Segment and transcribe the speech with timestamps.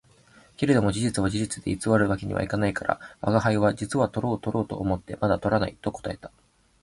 [0.57, 6.31] けれども事実は事実で偽る訳には行かないから、吾輩は「実はとろうとろうと思ってまだ捕らない」と答えた